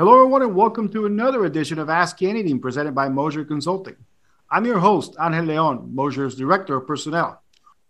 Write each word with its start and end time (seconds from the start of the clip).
Hello, 0.00 0.14
everyone, 0.14 0.40
and 0.40 0.54
welcome 0.54 0.88
to 0.88 1.04
another 1.04 1.44
edition 1.44 1.78
of 1.78 1.90
Ask 1.90 2.22
Anything 2.22 2.58
presented 2.58 2.94
by 2.94 3.10
Moser 3.10 3.44
Consulting. 3.44 3.96
I'm 4.50 4.64
your 4.64 4.78
host, 4.78 5.14
Angel 5.20 5.44
Leon, 5.44 5.94
Moser's 5.94 6.34
Director 6.34 6.76
of 6.76 6.86
Personnel. 6.86 7.42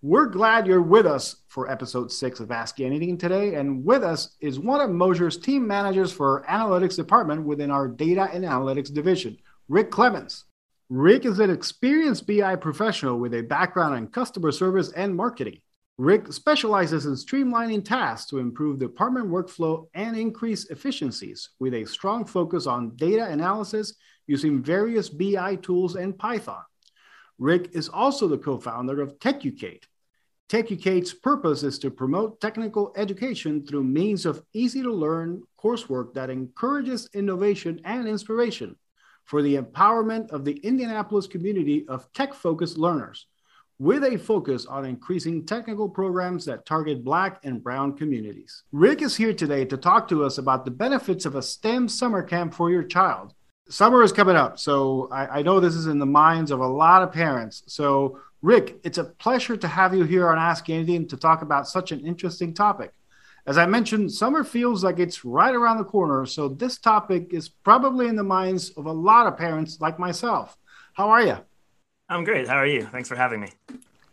We're 0.03 0.27
glad 0.27 0.67
you're 0.67 0.83
with 0.83 1.07
us 1.07 1.37
for 1.47 1.71
episode 1.71 2.11
six 2.11 2.41
of 2.41 2.51
Ask 2.51 2.81
Anything 2.81 3.17
today. 3.17 3.55
And 3.55 3.85
with 3.85 4.03
us 4.03 4.35
is 4.41 4.59
one 4.59 4.81
of 4.81 4.91
Moser's 4.91 5.39
team 5.39 5.69
managers 5.69 6.11
for 6.11 6.45
analytics 6.49 6.97
department 6.97 7.45
within 7.45 7.71
our 7.71 7.87
data 7.87 8.29
and 8.33 8.43
analytics 8.43 8.93
division, 8.93 9.39
Rick 9.69 9.93
Clemons. 9.93 10.47
Rick 10.89 11.27
is 11.27 11.39
an 11.39 11.51
experienced 11.51 12.27
BI 12.27 12.56
professional 12.56 13.20
with 13.20 13.34
a 13.34 13.42
background 13.42 13.97
in 13.97 14.09
customer 14.09 14.51
service 14.51 14.91
and 14.91 15.15
marketing. 15.15 15.61
Rick 16.01 16.33
specializes 16.33 17.05
in 17.05 17.13
streamlining 17.13 17.85
tasks 17.85 18.31
to 18.31 18.39
improve 18.39 18.79
department 18.79 19.29
workflow 19.29 19.87
and 19.93 20.17
increase 20.17 20.65
efficiencies 20.71 21.51
with 21.59 21.75
a 21.75 21.85
strong 21.85 22.25
focus 22.25 22.67
on 22.67 22.97
data 22.97 23.27
analysis 23.27 23.93
using 24.27 24.63
various 24.63 25.11
BI 25.11 25.57
tools 25.57 25.97
and 25.97 26.19
Python. 26.19 26.63
Rick 27.39 27.73
is 27.73 27.91
also 27.91 28.29
the 28.29 28.39
co 28.39 28.57
founder 28.57 29.03
of 29.03 29.19
TechUcate. 29.19 29.83
TechUcate's 30.49 31.13
purpose 31.13 31.63
is 31.65 31.79
to 31.81 31.91
promote 31.91 32.41
technical 32.41 32.95
education 32.97 33.67
through 33.67 33.85
means 33.85 34.25
of 34.25 34.43
easy 34.55 34.81
to 34.81 34.91
learn 34.91 35.43
coursework 35.62 36.15
that 36.15 36.31
encourages 36.31 37.11
innovation 37.12 37.79
and 37.85 38.09
inspiration 38.09 38.75
for 39.27 39.43
the 39.43 39.57
empowerment 39.57 40.31
of 40.31 40.47
the 40.47 40.57
Indianapolis 40.61 41.27
community 41.27 41.87
of 41.89 42.11
tech 42.15 42.33
focused 42.33 42.79
learners 42.79 43.27
with 43.81 44.05
a 44.05 44.19
focus 44.19 44.67
on 44.67 44.84
increasing 44.84 45.45
technical 45.47 45.89
programs 45.89 46.45
that 46.45 46.67
target 46.67 47.03
Black 47.03 47.41
and 47.45 47.64
Brown 47.64 47.97
communities. 47.97 48.62
Rick 48.73 49.00
is 49.00 49.17
here 49.17 49.33
today 49.33 49.64
to 49.64 49.78
talk 49.78 50.06
to 50.09 50.23
us 50.23 50.36
about 50.36 50.67
the 50.67 50.70
benefits 50.70 51.25
of 51.25 51.34
a 51.34 51.41
STEM 51.42 51.89
summer 51.89 52.23
camp 52.23 52.53
for 52.53 52.70
your 52.70 52.83
child. 52.83 53.33
Summer 53.70 54.03
is 54.03 54.12
coming 54.12 54.36
up, 54.36 54.58
so 54.58 55.08
I, 55.11 55.39
I 55.39 55.42
know 55.42 55.61
this 55.61 55.75
is 55.75 55.86
in 55.86 55.98
the 55.98 56.05
minds 56.05 56.51
of 56.51 56.61
a 56.61 56.67
lot 56.67 57.03
of 57.03 57.11
parents. 57.11 57.62
So, 57.69 58.20
Rick, 58.42 58.81
it's 58.84 58.98
a 58.98 59.05
pleasure 59.05 59.56
to 59.56 59.67
have 59.67 59.95
you 59.95 60.05
here 60.05 60.28
on 60.28 60.36
Ask 60.36 60.69
Anything 60.69 61.08
to 61.08 61.17
talk 61.17 61.41
about 61.41 61.67
such 61.67 61.91
an 61.91 62.01
interesting 62.01 62.53
topic. 62.53 62.92
As 63.47 63.56
I 63.56 63.64
mentioned, 63.64 64.12
summer 64.12 64.45
feels 64.45 64.84
like 64.84 64.98
it's 64.98 65.25
right 65.25 65.55
around 65.55 65.78
the 65.78 65.84
corner, 65.84 66.27
so 66.27 66.48
this 66.48 66.77
topic 66.77 67.33
is 67.33 67.48
probably 67.48 68.08
in 68.08 68.17
the 68.17 68.25
minds 68.25 68.73
of 68.77 68.84
a 68.84 68.92
lot 68.92 69.27
of 69.27 69.39
parents 69.39 69.81
like 69.81 69.98
myself. 69.98 70.58
How 70.92 71.08
are 71.08 71.23
you? 71.23 71.39
I'm 72.11 72.25
great. 72.25 72.48
How 72.48 72.56
are 72.56 72.66
you? 72.66 72.86
Thanks 72.86 73.08
for 73.08 73.14
having 73.14 73.41
me. 73.41 73.50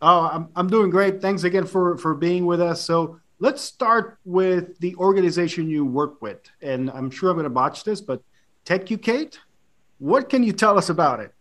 Oh, 0.00 0.30
I'm, 0.32 0.48
I'm 0.54 0.68
doing 0.68 0.88
great. 0.88 1.20
Thanks 1.20 1.42
again 1.42 1.66
for, 1.66 1.98
for 1.98 2.14
being 2.14 2.46
with 2.46 2.60
us. 2.60 2.80
So 2.80 3.18
let's 3.40 3.60
start 3.60 4.18
with 4.24 4.78
the 4.78 4.94
organization 4.94 5.68
you 5.68 5.84
work 5.84 6.22
with. 6.22 6.48
And 6.62 6.90
I'm 6.90 7.10
sure 7.10 7.30
I'm 7.30 7.34
going 7.34 7.44
to 7.44 7.50
botch 7.50 7.82
this, 7.82 8.00
but 8.00 8.22
TechUcate, 8.64 9.38
what 9.98 10.28
can 10.28 10.44
you 10.44 10.52
tell 10.52 10.78
us 10.78 10.90
about 10.90 11.18
it? 11.18 11.34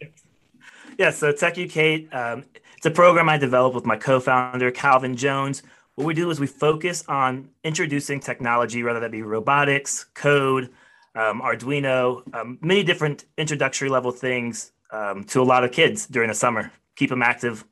Yeah, 0.98 1.12
so 1.12 1.32
TechUcate, 1.32 2.14
um, 2.14 2.44
it's 2.76 2.88
a 2.88 2.92
program 2.92 3.30
I 3.30 3.38
developed 3.38 3.76
with 3.76 3.86
my 3.86 3.96
co-founder, 3.96 4.72
Calvin 4.72 5.16
Jones. 5.16 5.62
What 5.94 6.06
we 6.08 6.16
do 6.16 6.28
is 6.32 6.40
we 6.40 6.48
focus 6.48 7.04
on 7.08 7.50
introducing 7.64 8.20
technology, 8.20 8.82
whether 8.82 9.00
that 9.00 9.12
be 9.12 9.22
robotics, 9.22 10.06
code, 10.16 10.72
um, 11.14 11.40
Arduino, 11.42 12.24
um, 12.34 12.58
many 12.62 12.82
different 12.84 13.26
introductory 13.38 13.90
level 13.90 14.12
things 14.12 14.72
um, 14.92 15.24
to 15.26 15.42
a 15.42 15.44
lot 15.44 15.64
of 15.64 15.72
kids 15.72 16.08
during 16.08 16.30
the 16.30 16.36
summer. 16.36 16.72
Keep 16.96 17.10
them 17.10 17.22
active. 17.22 17.66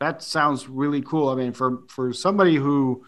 That 0.00 0.22
sounds 0.22 0.68
really 0.68 1.02
cool. 1.02 1.28
I 1.28 1.34
mean, 1.34 1.52
for 1.52 1.82
for 1.88 2.12
somebody 2.12 2.56
who 2.56 3.04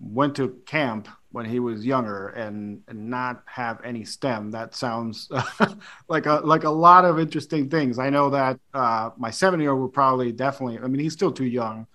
went 0.00 0.34
to 0.36 0.60
camp 0.66 1.08
when 1.30 1.46
he 1.46 1.60
was 1.60 1.86
younger 1.86 2.28
and, 2.28 2.82
and 2.88 3.08
not 3.08 3.42
have 3.46 3.80
any 3.84 4.04
STEM, 4.04 4.50
that 4.50 4.74
sounds 4.74 5.30
like 6.08 6.26
a 6.26 6.40
like 6.44 6.64
a 6.64 6.70
lot 6.70 7.04
of 7.04 7.18
interesting 7.18 7.68
things. 7.68 7.98
I 7.98 8.10
know 8.10 8.30
that 8.30 8.58
uh, 8.72 9.10
my 9.16 9.30
seven 9.30 9.60
year 9.60 9.72
old 9.72 9.82
would 9.82 9.92
probably 9.92 10.32
definitely. 10.32 10.78
I 10.78 10.86
mean, 10.86 11.00
he's 11.00 11.12
still 11.12 11.32
too 11.32 11.46
young, 11.46 11.86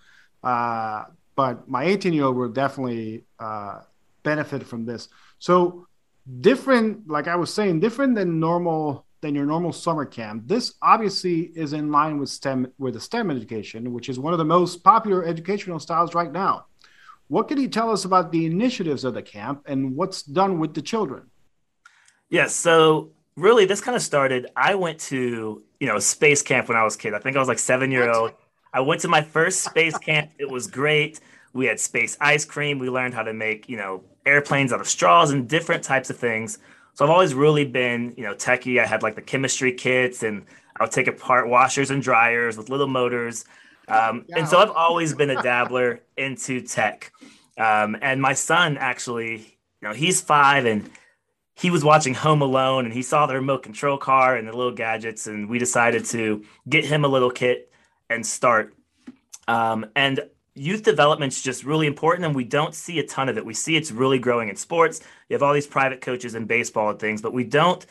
uh, 0.44 1.06
but 1.36 1.68
my 1.68 1.86
eighteen 1.86 2.14
year 2.14 2.26
old 2.26 2.36
would 2.38 2.54
definitely 2.54 3.24
uh, 3.40 3.82
benefit 4.24 4.68
from 4.68 4.86
this. 4.86 5.10
So 5.40 5.88
different, 6.42 7.08
like 7.08 7.28
I 7.28 7.36
was 7.38 7.54
saying, 7.54 7.80
different 7.80 8.16
than 8.16 8.40
normal 8.40 9.07
than 9.22 9.34
your 9.34 9.46
normal 9.46 9.74
summer 9.74 10.06
camp. 10.06 10.48
This 10.48 10.76
obviously 10.82 11.52
is 11.56 11.74
in 11.74 11.92
line 11.92 12.20
with 12.20 12.30
STEM 12.30 12.72
with 12.78 12.94
the 12.94 13.00
STEM 13.00 13.32
education, 13.32 13.94
which 13.94 14.10
is 14.10 14.20
one 14.20 14.34
of 14.34 14.40
the 14.40 14.46
most 14.46 14.84
popular 14.84 15.26
educational 15.26 15.80
styles 15.80 16.14
right 16.14 16.32
now. 16.32 16.68
What 17.28 17.48
can 17.48 17.60
you 17.60 17.68
tell 17.68 17.92
us 17.92 18.06
about 18.06 18.32
the 18.32 18.46
initiatives 18.46 19.04
of 19.04 19.14
the 19.14 19.22
camp 19.22 19.64
and 19.66 19.96
what's 19.96 20.24
done 20.24 20.60
with 20.60 20.74
the 20.74 20.82
children? 20.82 21.30
Yes, 22.30 22.56
so 22.56 23.12
really 23.36 23.66
this 23.66 23.82
kind 23.82 23.96
of 23.96 24.02
started 24.02 24.48
I 24.56 24.76
went 24.76 25.00
to, 25.12 25.64
you 25.80 25.88
know, 25.88 26.00
space 26.00 26.42
camp 26.42 26.70
when 26.70 26.78
I 26.78 26.84
was 26.84 26.96
a 26.96 27.00
kid. 27.00 27.14
I 27.14 27.20
think 27.20 27.36
I 27.36 27.40
was 27.40 27.48
like 27.48 27.60
7 27.60 27.92
year 27.92 28.10
old. 28.10 28.32
I 28.74 28.82
went 28.82 29.02
to 29.02 29.08
my 29.08 29.22
first 29.22 29.64
space 29.64 29.98
camp. 29.98 30.32
It 30.38 30.50
was 30.50 30.68
great. 30.68 31.20
We 31.54 31.66
had 31.66 31.80
space 31.80 32.18
ice 32.22 32.46
cream. 32.46 32.78
We 32.78 32.90
learned 32.90 33.14
how 33.14 33.24
to 33.24 33.34
make, 33.34 33.68
you 33.68 33.78
know, 33.78 34.04
airplanes 34.26 34.72
out 34.72 34.82
of 34.82 34.88
straws 34.88 35.32
and 35.32 35.48
different 35.48 35.84
types 35.84 36.10
of 36.10 36.18
things. 36.18 36.60
So 36.98 37.06
I've 37.06 37.12
always 37.12 37.36
really 37.36 37.64
been, 37.64 38.16
you 38.18 38.24
know, 38.24 38.34
techie. 38.34 38.82
I 38.82 38.88
had 38.88 39.04
like 39.04 39.14
the 39.14 39.22
chemistry 39.22 39.72
kits 39.72 40.24
and 40.24 40.48
I 40.76 40.84
would 40.84 40.92
take 40.92 41.06
apart 41.06 41.48
washers 41.48 41.92
and 41.92 42.02
dryers 42.02 42.58
with 42.58 42.70
little 42.70 42.88
motors. 42.88 43.46
Um, 43.88 44.26
and 44.36 44.48
so 44.48 44.58
I've 44.58 44.72
always 44.72 45.14
been 45.14 45.30
a 45.30 45.40
dabbler 45.44 46.02
into 46.18 46.60
tech. 46.60 47.12
Um, 47.56 47.98
and 48.02 48.20
my 48.20 48.34
son 48.34 48.78
actually, 48.78 49.36
you 49.80 49.88
know, 49.88 49.94
he's 49.94 50.22
five 50.22 50.66
and 50.66 50.90
he 51.56 51.70
was 51.70 51.86
watching 51.86 52.16
Home 52.16 52.42
Alone 52.42 52.86
and 52.86 52.94
he 52.96 53.04
saw 53.04 53.28
the 53.28 53.36
remote 53.36 53.62
control 53.62 54.00
car 54.00 54.36
and 54.36 54.48
the 54.48 54.58
little 54.58 54.74
gadgets. 54.74 55.28
And 55.28 55.48
we 55.48 55.60
decided 55.60 56.04
to 56.06 56.46
get 56.68 56.84
him 56.84 57.06
a 57.06 57.08
little 57.08 57.30
kit 57.30 57.72
and 58.10 58.26
start. 58.26 58.74
Um, 59.48 59.86
and 59.96 60.22
youth 60.58 60.84
development 60.84 61.34
is 61.34 61.42
just 61.42 61.64
really 61.64 61.88
important 61.88 62.26
and 62.26 62.36
we 62.36 62.44
don't 62.44 62.74
see 62.74 63.00
a 63.00 63.06
ton 63.06 63.30
of 63.30 63.38
it. 63.38 63.46
We 63.46 63.54
see 63.54 63.76
it's 63.76 63.92
really 63.92 64.20
growing 64.20 64.50
in 64.50 64.56
sports. 64.56 65.02
You 65.30 65.36
have 65.36 65.44
all 65.44 65.54
these 65.54 65.68
private 65.68 66.02
coaches 66.02 66.36
in 66.36 66.46
baseball 66.46 66.90
and 66.90 67.00
things 67.00 67.22
but 67.22 67.34
we 67.34 67.44
don't 67.44 67.86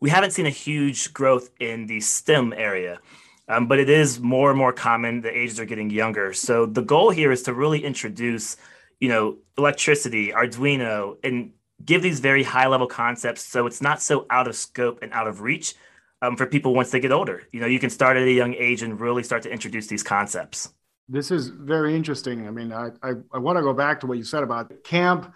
we 0.00 0.10
haven't 0.10 0.30
seen 0.30 0.46
a 0.46 0.50
huge 0.50 1.12
growth 1.12 1.50
in 1.60 1.86
the 1.86 2.00
stem 2.00 2.54
area. 2.56 3.00
Um, 3.48 3.66
but 3.66 3.78
it 3.78 3.90
is 3.90 4.20
more 4.20 4.50
and 4.50 4.58
more 4.58 4.72
common. 4.72 5.20
The 5.20 5.36
ages 5.36 5.58
are 5.60 5.64
getting 5.64 5.90
younger. 5.90 6.32
So 6.32 6.66
the 6.66 6.82
goal 6.82 7.10
here 7.10 7.32
is 7.32 7.42
to 7.44 7.54
really 7.54 7.84
introduce 7.84 8.56
you 9.00 9.08
know 9.08 9.38
electricity 9.56 10.30
arduino 10.30 11.16
and 11.24 11.52
give 11.82 12.02
these 12.02 12.20
very 12.20 12.42
high 12.42 12.66
level 12.66 12.86
concepts 12.86 13.42
so 13.42 13.66
it's 13.66 13.80
not 13.80 14.02
so 14.02 14.26
out 14.28 14.46
of 14.46 14.54
scope 14.54 14.98
and 15.00 15.10
out 15.14 15.26
of 15.26 15.40
reach 15.40 15.74
um, 16.20 16.36
for 16.36 16.44
people 16.44 16.74
once 16.74 16.90
they 16.90 17.00
get 17.00 17.12
older. 17.12 17.42
You 17.52 17.60
know 17.60 17.66
you 17.66 17.78
can 17.78 17.90
start 17.90 18.16
at 18.16 18.22
a 18.24 18.32
young 18.32 18.54
age 18.54 18.82
and 18.82 19.00
really 19.00 19.22
start 19.22 19.42
to 19.44 19.50
introduce 19.50 19.86
these 19.86 20.02
concepts 20.02 20.72
this 21.10 21.30
is 21.30 21.48
very 21.48 21.96
interesting. 21.96 22.46
I 22.46 22.50
mean, 22.52 22.72
I, 22.72 22.90
I, 23.02 23.14
I 23.32 23.38
want 23.38 23.58
to 23.58 23.62
go 23.62 23.72
back 23.72 24.00
to 24.00 24.06
what 24.06 24.16
you 24.16 24.24
said 24.24 24.44
about 24.44 24.84
camp. 24.84 25.34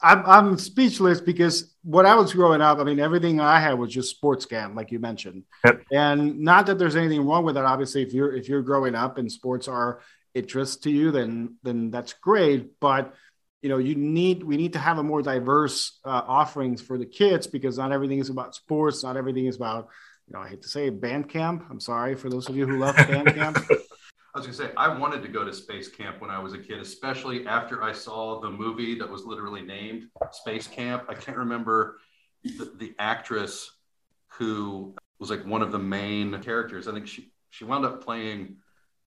I'm, 0.00 0.24
I'm 0.24 0.58
speechless 0.58 1.20
because 1.20 1.74
when 1.82 2.06
I 2.06 2.14
was 2.14 2.32
growing 2.32 2.62
up, 2.62 2.78
I 2.78 2.84
mean, 2.84 3.00
everything 3.00 3.40
I 3.40 3.60
had 3.60 3.74
was 3.74 3.92
just 3.92 4.10
sports 4.10 4.46
camp, 4.46 4.76
like 4.76 4.92
you 4.92 5.00
mentioned. 5.00 5.42
Yep. 5.64 5.82
And 5.92 6.40
not 6.40 6.66
that 6.66 6.78
there's 6.78 6.96
anything 6.96 7.26
wrong 7.26 7.44
with 7.44 7.56
that. 7.56 7.64
Obviously, 7.64 8.02
if 8.02 8.14
you're 8.14 8.34
if 8.34 8.48
you're 8.48 8.62
growing 8.62 8.94
up 8.94 9.18
and 9.18 9.30
sports 9.30 9.68
are 9.68 10.00
interest 10.34 10.84
to 10.84 10.90
you, 10.90 11.10
then 11.10 11.56
then 11.62 11.90
that's 11.90 12.14
great. 12.14 12.80
But 12.80 13.14
you 13.60 13.68
know, 13.68 13.78
you 13.78 13.94
need 13.94 14.42
we 14.42 14.56
need 14.56 14.72
to 14.74 14.78
have 14.78 14.98
a 14.98 15.02
more 15.02 15.20
diverse 15.20 15.98
uh, 16.04 16.22
offerings 16.26 16.80
for 16.80 16.96
the 16.96 17.06
kids 17.06 17.46
because 17.46 17.76
not 17.76 17.92
everything 17.92 18.20
is 18.20 18.30
about 18.30 18.54
sports. 18.54 19.02
Not 19.02 19.18
everything 19.18 19.46
is 19.46 19.56
about 19.56 19.88
you 20.28 20.34
know, 20.34 20.40
I 20.40 20.48
hate 20.48 20.62
to 20.62 20.68
say 20.68 20.88
band 20.90 21.28
camp. 21.28 21.66
I'm 21.68 21.80
sorry 21.80 22.14
for 22.14 22.30
those 22.30 22.48
of 22.48 22.56
you 22.56 22.66
who 22.66 22.78
love 22.78 22.96
band 22.96 23.34
camp. 23.34 23.58
I 24.34 24.38
was 24.38 24.46
gonna 24.46 24.56
say 24.56 24.72
I 24.76 24.96
wanted 24.96 25.22
to 25.22 25.28
go 25.28 25.44
to 25.44 25.52
space 25.52 25.88
camp 25.88 26.20
when 26.20 26.30
I 26.30 26.38
was 26.38 26.52
a 26.52 26.58
kid, 26.58 26.78
especially 26.78 27.46
after 27.46 27.82
I 27.82 27.92
saw 27.92 28.40
the 28.40 28.50
movie 28.50 28.96
that 28.98 29.10
was 29.10 29.24
literally 29.24 29.62
named 29.62 30.04
Space 30.30 30.68
Camp. 30.68 31.04
I 31.08 31.14
can't 31.14 31.36
remember 31.36 31.98
the, 32.44 32.72
the 32.78 32.94
actress 32.98 33.72
who 34.28 34.94
was 35.18 35.30
like 35.30 35.44
one 35.44 35.62
of 35.62 35.72
the 35.72 35.78
main 35.78 36.40
characters. 36.42 36.86
I 36.86 36.92
think 36.92 37.08
she 37.08 37.32
she 37.50 37.64
wound 37.64 37.84
up 37.84 38.04
playing 38.04 38.56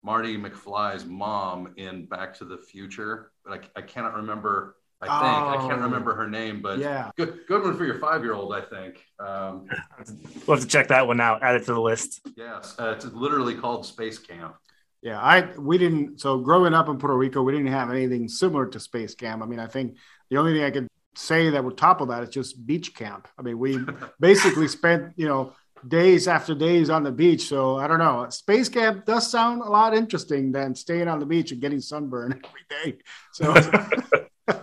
Marty 0.04 0.38
McFly's 0.38 1.06
mom 1.06 1.74
in 1.78 2.06
Back 2.06 2.38
to 2.40 2.46
the 2.46 2.58
Future, 2.58 3.32
but 3.46 3.54
I, 3.76 3.80
I 3.80 3.82
cannot 3.82 4.16
remember. 4.16 4.76
I 5.02 5.06
think 5.06 5.18
oh, 5.22 5.50
I 5.50 5.70
can't 5.70 5.82
oh. 5.82 5.86
remember 5.86 6.16
her 6.16 6.30
name, 6.30 6.62
but 6.62 6.80
yeah, 6.80 7.12
good 7.16 7.40
good 7.48 7.64
one 7.64 7.78
for 7.78 7.86
your 7.86 8.00
five 8.00 8.24
year 8.24 8.34
old. 8.34 8.54
I 8.54 8.62
think. 8.62 9.06
Um, 9.20 9.70
we'll 10.48 10.58
have 10.58 10.66
to 10.66 10.68
check 10.68 10.90
that 10.90 11.08
one 11.08 11.22
out. 11.22 11.44
Add 11.44 11.56
it 11.56 11.66
to 11.66 11.74
the 11.74 11.82
list. 11.82 12.20
Yes, 12.36 12.76
uh, 12.78 12.94
it's 12.96 13.06
literally 13.06 13.56
called 13.56 13.86
Space 13.86 14.18
Camp. 14.18 14.56
Yeah, 15.04 15.20
I 15.20 15.52
we 15.58 15.78
didn't. 15.78 16.22
So 16.22 16.40
growing 16.40 16.74
up 16.74 16.88
in 16.88 16.98
Puerto 16.98 17.18
Rico, 17.18 17.44
we 17.44 17.52
didn't 17.52 17.68
have 17.68 17.92
anything 17.92 18.30
similar 18.30 18.66
to 18.68 18.80
space 18.80 19.14
camp. 19.14 19.44
I 19.44 19.46
mean, 19.46 19.60
I 19.60 19.68
think 19.68 19.98
the 20.30 20.38
only 20.38 20.54
thing 20.54 20.64
I 20.64 20.72
could 20.72 20.88
say 21.16 21.50
that 21.50 21.64
would 21.64 21.78
topple 21.78 22.06
that 22.08 22.24
is 22.24 22.30
just 22.30 22.66
beach 22.66 22.96
camp. 22.96 23.28
I 23.38 23.42
mean, 23.42 23.60
we 23.60 23.80
basically 24.22 24.70
spent 24.70 25.12
you 25.18 25.28
know 25.28 25.54
days 25.86 26.30
after 26.30 26.56
days 26.56 26.90
on 26.90 27.04
the 27.04 27.12
beach. 27.12 27.48
So 27.50 27.78
I 27.78 27.88
don't 27.88 28.00
know. 28.00 28.28
Space 28.30 28.70
camp 28.70 29.06
does 29.06 29.30
sound 29.30 29.62
a 29.62 29.70
lot 29.70 29.94
interesting 29.94 30.54
than 30.54 30.74
staying 30.74 31.10
on 31.10 31.20
the 31.20 31.26
beach 31.26 31.52
and 31.52 31.60
getting 31.60 31.82
sunburn 31.82 32.42
every 32.46 32.94
day. 32.94 33.00
So, 33.34 33.54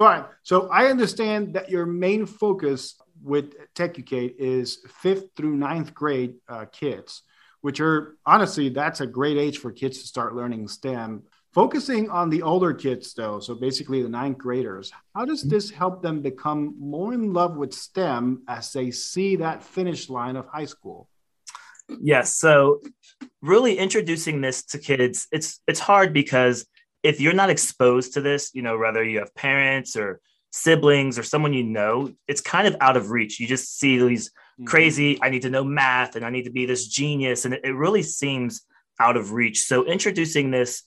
All 0.00 0.06
right. 0.06 0.26
So 0.42 0.68
I 0.68 0.86
understand 0.86 1.54
that 1.54 1.70
your 1.70 1.86
main 1.86 2.26
focus 2.26 2.94
with 3.22 3.54
TechUcate 3.74 4.36
is 4.38 4.78
fifth 5.00 5.30
through 5.36 5.56
ninth 5.56 5.92
grade 5.92 6.36
uh, 6.48 6.66
kids, 6.66 7.22
which 7.68 7.80
are 7.80 8.16
honestly, 8.24 8.70
that's 8.70 9.02
a 9.02 9.06
great 9.06 9.36
age 9.36 9.58
for 9.58 9.70
kids 9.70 10.00
to 10.00 10.06
start 10.06 10.34
learning 10.34 10.66
STEM. 10.66 11.22
Focusing 11.52 12.08
on 12.08 12.30
the 12.30 12.40
older 12.40 12.72
kids, 12.72 13.12
though, 13.12 13.40
so 13.40 13.54
basically 13.54 14.02
the 14.02 14.08
ninth 14.08 14.38
graders, 14.38 14.90
how 15.14 15.26
does 15.26 15.42
mm-hmm. 15.42 15.50
this 15.50 15.68
help 15.68 16.00
them 16.00 16.22
become 16.22 16.74
more 16.80 17.12
in 17.12 17.34
love 17.34 17.58
with 17.58 17.74
STEM 17.74 18.42
as 18.48 18.72
they 18.72 18.90
see 18.90 19.36
that 19.36 19.62
finish 19.62 20.08
line 20.08 20.36
of 20.36 20.46
high 20.46 20.64
school? 20.64 21.10
Yes. 22.00 22.36
So, 22.36 22.80
really 23.42 23.76
introducing 23.76 24.40
this 24.40 24.64
to 24.70 24.78
kids, 24.78 25.28
it's 25.30 25.60
it's 25.66 25.80
hard 25.80 26.14
because 26.14 26.66
if 27.02 27.20
you're 27.20 27.34
not 27.34 27.50
exposed 27.50 28.14
to 28.14 28.22
this, 28.22 28.50
you 28.54 28.62
know, 28.62 28.78
whether 28.78 29.04
you 29.04 29.18
have 29.18 29.34
parents 29.34 29.94
or 29.94 30.22
siblings 30.50 31.18
or 31.18 31.22
someone 31.22 31.52
you 31.52 31.64
know, 31.64 32.12
it's 32.26 32.40
kind 32.40 32.66
of 32.66 32.76
out 32.80 32.96
of 32.96 33.10
reach. 33.10 33.38
You 33.40 33.46
just 33.46 33.78
see 33.78 33.98
these 33.98 34.30
mm-hmm. 34.30 34.64
crazy, 34.64 35.18
I 35.22 35.30
need 35.30 35.42
to 35.42 35.50
know 35.50 35.64
math 35.64 36.16
and 36.16 36.24
I 36.24 36.30
need 36.30 36.44
to 36.44 36.50
be 36.50 36.66
this 36.66 36.86
genius. 36.88 37.44
And 37.44 37.54
it, 37.54 37.60
it 37.64 37.72
really 37.72 38.02
seems 38.02 38.62
out 39.00 39.16
of 39.16 39.32
reach. 39.32 39.62
So 39.62 39.84
introducing 39.84 40.50
this 40.50 40.82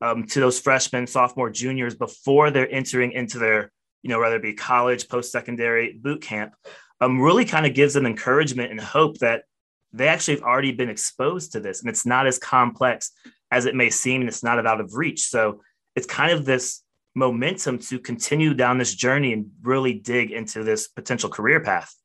um, 0.00 0.26
to 0.26 0.40
those 0.40 0.60
freshmen, 0.60 1.06
sophomore, 1.06 1.50
juniors 1.50 1.94
before 1.94 2.50
they're 2.50 2.70
entering 2.70 3.12
into 3.12 3.38
their, 3.38 3.72
you 4.02 4.10
know, 4.10 4.20
whether 4.20 4.36
it 4.36 4.42
be 4.42 4.54
college, 4.54 5.08
post 5.08 5.32
secondary, 5.32 5.94
boot 5.94 6.22
camp, 6.22 6.54
um, 7.00 7.20
really 7.20 7.44
kind 7.44 7.66
of 7.66 7.74
gives 7.74 7.94
them 7.94 8.06
encouragement 8.06 8.70
and 8.70 8.80
hope 8.80 9.18
that 9.18 9.44
they 9.92 10.08
actually 10.08 10.34
have 10.34 10.44
already 10.44 10.72
been 10.72 10.90
exposed 10.90 11.52
to 11.52 11.60
this 11.60 11.80
and 11.80 11.88
it's 11.88 12.04
not 12.04 12.26
as 12.26 12.38
complex 12.38 13.12
as 13.50 13.64
it 13.64 13.74
may 13.74 13.88
seem 13.88 14.20
and 14.20 14.28
it's 14.28 14.42
not 14.42 14.64
out 14.64 14.80
of 14.80 14.94
reach. 14.94 15.28
So 15.28 15.62
it's 15.94 16.06
kind 16.06 16.32
of 16.32 16.44
this 16.44 16.82
momentum 17.16 17.78
to 17.78 17.98
continue 17.98 18.52
down 18.52 18.76
this 18.76 18.94
journey 18.94 19.32
and 19.32 19.50
really 19.62 19.94
dig 19.94 20.30
into 20.30 20.62
this 20.62 20.86
potential 20.86 21.30
career 21.30 21.60
path. 21.60 21.96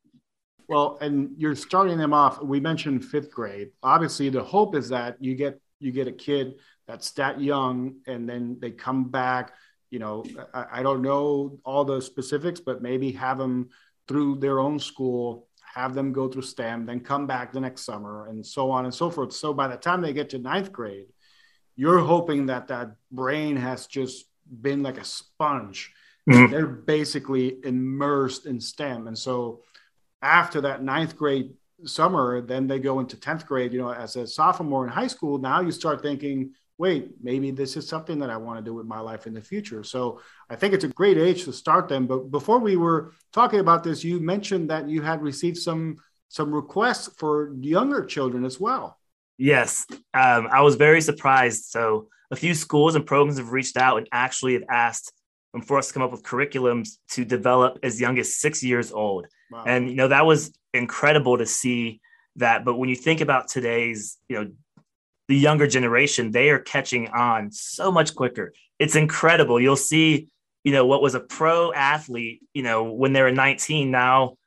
Well, 0.70 0.98
and 1.02 1.32
you're 1.38 1.54
starting 1.54 1.98
them 1.98 2.14
off. 2.14 2.42
We 2.42 2.62
mentioned 2.62 3.04
fifth 3.04 3.30
grade. 3.30 3.72
Obviously, 3.84 4.30
the 4.30 4.42
hope 4.42 4.74
is 4.74 4.88
that 4.90 5.18
you 5.20 5.36
get 5.36 5.60
you 5.80 5.92
get 5.92 6.08
a 6.08 6.14
kid 6.14 6.56
that's 6.88 7.12
that 7.12 7.42
young, 7.42 7.96
and 8.08 8.28
then 8.28 8.58
they 8.62 8.72
come 8.72 9.10
back. 9.10 9.52
You 9.90 10.00
know, 10.00 10.24
I, 10.54 10.80
I 10.80 10.84
don't 10.84 11.02
know 11.02 11.60
all 11.66 11.84
the 11.84 12.02
specifics, 12.02 12.62
but 12.62 12.82
maybe 12.82 13.12
have 13.12 13.38
them 13.38 13.70
through 14.08 14.40
their 14.40 14.60
own 14.60 14.80
school, 14.80 15.50
have 15.76 15.94
them 15.94 16.14
go 16.14 16.30
through 16.30 16.44
STEM, 16.44 16.86
then 16.86 17.02
come 17.02 17.28
back 17.28 17.52
the 17.52 17.60
next 17.60 17.82
summer, 17.82 18.28
and 18.28 18.46
so 18.46 18.72
on 18.72 18.86
and 18.86 18.94
so 18.94 19.10
forth. 19.10 19.34
So 19.34 19.54
by 19.54 19.68
the 19.68 19.76
time 19.76 20.02
they 20.02 20.14
get 20.14 20.30
to 20.30 20.38
ninth 20.38 20.72
grade, 20.72 21.08
you're 21.76 22.00
hoping 22.00 22.46
that 22.46 22.70
that 22.70 22.96
brain 23.12 23.58
has 23.58 23.88
just 23.88 24.26
been 24.52 24.84
like 24.84 24.98
a 24.98 25.04
sponge. 25.04 25.94
Mm-hmm. 26.30 26.52
They're 26.52 26.68
basically 26.68 27.58
immersed 27.64 28.46
in 28.46 28.60
STEM. 28.60 29.08
And 29.08 29.18
so 29.18 29.62
after 30.22 30.62
that 30.62 30.84
ninth 30.84 31.18
grade 31.18 31.54
summer, 31.86 32.42
then 32.42 32.68
they 32.68 32.80
go 32.80 33.00
into 33.00 33.18
10th 33.18 33.46
grade, 33.46 33.74
you 33.74 33.80
know, 33.80 33.92
as 33.92 34.16
a 34.16 34.28
sophomore 34.28 34.86
in 34.86 34.92
high 34.92 35.08
school. 35.08 35.40
Now 35.40 35.62
you 35.62 35.72
start 35.72 36.02
thinking, 36.02 36.52
wait, 36.78 37.12
maybe 37.22 37.52
this 37.52 37.78
is 37.78 37.88
something 37.88 38.20
that 38.20 38.30
I 38.30 38.38
want 38.38 38.60
to 38.60 38.64
do 38.64 38.74
with 38.74 38.86
my 38.86 39.00
life 39.00 39.28
in 39.28 39.34
the 39.34 39.42
future. 39.42 39.84
So 39.84 40.20
I 40.50 40.56
think 40.56 40.74
it's 40.74 40.84
a 40.84 40.90
great 40.90 41.18
age 41.18 41.44
to 41.46 41.54
start 41.54 41.88
them. 41.88 42.08
But 42.08 42.32
before 42.32 42.60
we 42.60 42.76
were 42.76 43.14
talking 43.32 43.60
about 43.60 43.84
this, 43.84 44.04
you 44.04 44.20
mentioned 44.20 44.70
that 44.70 44.90
you 44.90 45.02
had 45.02 45.22
received 45.22 45.58
some 45.58 45.98
some 46.30 46.54
requests 46.54 47.10
for 47.18 47.54
younger 47.60 48.06
children 48.06 48.46
as 48.46 48.58
well. 48.58 48.98
Yes, 49.38 49.86
um, 50.14 50.48
I 50.50 50.62
was 50.62 50.76
very 50.76 51.02
surprised. 51.02 51.66
So 51.66 52.08
a 52.32 52.36
few 52.36 52.54
schools 52.54 52.96
and 52.96 53.06
programs 53.06 53.38
have 53.38 53.52
reached 53.52 53.78
out 53.78 53.98
and 53.98 54.08
actually 54.12 54.54
have 54.54 54.64
asked 54.70 55.12
um, 55.54 55.62
for 55.62 55.78
us 55.78 55.90
to 55.90 55.94
come 55.94 56.02
up 56.02 56.12
with 56.12 56.24
curriculums 56.24 56.98
to 57.12 57.26
develop 57.26 57.80
as 57.84 58.00
young 58.00 58.18
as 58.18 58.36
six 58.36 58.64
years 58.64 58.92
old. 58.92 59.28
Wow. 59.52 59.64
And 59.68 59.90
you 59.90 59.96
know 59.96 60.08
that 60.08 60.26
was 60.26 60.54
incredible 60.74 61.38
to 61.38 61.46
see 61.46 62.00
that. 62.38 62.64
But 62.64 62.78
when 62.78 62.90
you 62.90 62.96
think 62.96 63.22
about 63.22 63.50
today's, 63.50 64.18
you 64.30 64.38
know, 64.38 64.52
the 65.28 65.38
younger 65.38 65.68
generation, 65.68 66.32
they 66.32 66.50
are 66.50 66.60
catching 66.60 67.10
on 67.10 67.52
so 67.52 67.92
much 67.92 68.16
quicker. 68.16 68.54
It's 68.80 68.96
incredible. 68.96 69.60
You'll 69.60 69.76
see, 69.76 70.30
you 70.64 70.72
know, 70.72 70.86
what 70.86 71.02
was 71.02 71.16
a 71.16 71.20
pro 71.20 71.72
athlete, 71.74 72.42
you 72.54 72.64
know, 72.64 72.84
when 72.84 73.14
they 73.14 73.22
were 73.22 73.32
19, 73.32 73.92
now 73.92 74.38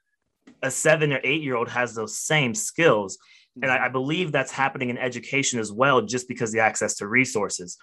a 0.62 0.70
seven 0.70 1.12
or 1.12 1.20
eight 1.22 1.42
year 1.42 1.56
old 1.56 1.68
has 1.68 1.94
those 1.94 2.16
same 2.16 2.54
skills. 2.54 3.18
And 3.62 3.70
I, 3.70 3.86
I, 3.86 3.88
believe 3.88 4.32
that's 4.32 4.50
happening 4.50 4.90
in 4.90 4.98
education 4.98 5.60
as 5.60 5.70
well, 5.70 6.02
just 6.02 6.26
because 6.26 6.50
the 6.50 6.60
access 6.60 6.96
to 6.96 7.06
resources. 7.06 7.76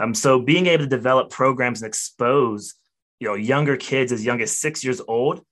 Um, 0.00 0.14
so 0.14 0.40
being 0.40 0.66
able 0.66 0.84
to 0.84 0.88
develop 0.88 1.30
programs 1.30 1.80
and 1.80 1.88
expose, 1.88 2.74
you 3.20 3.28
know, 3.28 3.34
younger 3.34 3.76
kids 3.76 4.10
as 4.10 4.24
young 4.24 4.40
as 4.40 4.58
six 4.58 4.82
years 4.82 5.00
old, 5.06 5.44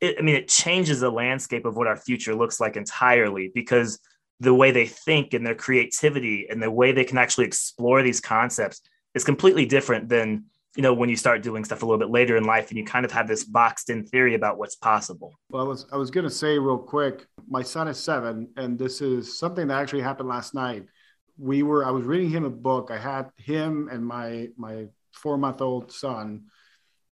it, 0.00 0.16
I 0.18 0.22
mean, 0.22 0.36
it 0.36 0.48
changes 0.48 1.00
the 1.00 1.10
landscape 1.10 1.66
of 1.66 1.76
what 1.76 1.86
our 1.86 1.96
future 1.96 2.34
looks 2.34 2.60
like 2.60 2.76
entirely 2.76 3.50
because 3.54 3.98
the 4.40 4.54
way 4.54 4.70
they 4.70 4.86
think 4.86 5.34
and 5.34 5.46
their 5.46 5.54
creativity 5.54 6.46
and 6.48 6.62
the 6.62 6.70
way 6.70 6.92
they 6.92 7.04
can 7.04 7.18
actually 7.18 7.46
explore 7.46 8.02
these 8.02 8.20
concepts 8.20 8.80
is 9.14 9.24
completely 9.24 9.66
different 9.66 10.08
than 10.08 10.44
you 10.76 10.82
know 10.82 10.92
when 10.92 11.08
you 11.08 11.16
start 11.16 11.42
doing 11.42 11.64
stuff 11.64 11.82
a 11.82 11.86
little 11.86 11.98
bit 11.98 12.10
later 12.10 12.36
in 12.36 12.44
life 12.44 12.68
and 12.70 12.78
you 12.78 12.84
kind 12.84 13.04
of 13.04 13.12
have 13.12 13.28
this 13.28 13.44
boxed 13.44 13.90
in 13.90 14.04
theory 14.04 14.34
about 14.34 14.58
what's 14.58 14.74
possible 14.74 15.32
well 15.50 15.64
i 15.64 15.68
was 15.68 15.86
i 15.92 15.96
was 15.96 16.10
going 16.10 16.24
to 16.24 16.30
say 16.30 16.58
real 16.58 16.78
quick 16.78 17.26
my 17.48 17.62
son 17.62 17.88
is 17.88 17.98
seven 17.98 18.48
and 18.56 18.78
this 18.78 19.00
is 19.00 19.38
something 19.38 19.68
that 19.68 19.80
actually 19.80 20.02
happened 20.02 20.28
last 20.28 20.54
night. 20.54 20.86
We 21.38 21.62
were 21.62 21.84
i 21.84 21.90
was 21.90 22.04
reading 22.04 22.30
him 22.30 22.44
a 22.44 22.50
book. 22.50 22.90
I 22.90 22.98
had 22.98 23.30
him 23.36 23.88
and 23.90 24.04
my 24.04 24.48
my 24.56 24.86
four 25.12 25.36
month 25.36 25.60
old 25.60 25.92
son 25.92 26.44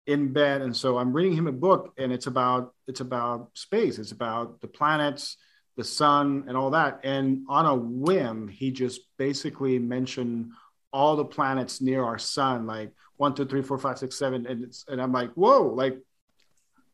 in 0.07 0.33
bed 0.33 0.61
and 0.61 0.77
so 0.77 0.99
i'm 0.99 1.15
reading 1.15 1.33
him 1.33 1.47
a 1.47 1.53
book 1.53 1.95
and 1.97 2.13
it's 2.13 2.27
about 2.27 2.75
it's 2.87 3.01
about 3.01 3.51
space. 3.55 3.99
It's 3.99 4.13
about 4.13 4.61
the 4.61 4.69
planets 4.69 5.37
the 5.77 5.85
sun 5.85 6.45
and 6.47 6.57
all 6.57 6.71
that. 6.71 7.01
And 7.03 7.45
on 7.49 7.67
a 7.67 7.75
whim 7.75 8.49
he 8.49 8.71
just 8.71 9.01
basically 9.19 9.79
mentioned 9.79 10.53
all 10.93 11.17
the 11.17 11.25
planets 11.25 11.81
near 11.81 12.05
our 12.05 12.19
sun 12.19 12.67
like 12.67 12.93
one, 13.17 13.35
two, 13.35 13.45
three, 13.45 13.63
four, 13.63 13.79
five, 13.79 13.99
six, 13.99 14.17
seven, 14.19 14.47
and 14.47 14.65
it's 14.65 14.85
and 14.89 15.01
I'm 15.01 15.13
like, 15.13 15.33
whoa, 15.35 15.63
like 15.63 15.99